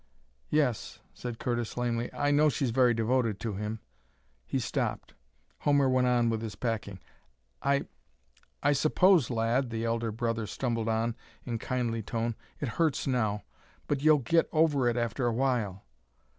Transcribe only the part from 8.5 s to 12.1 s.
I suppose, lad," the elder brother stumbled on, in kindly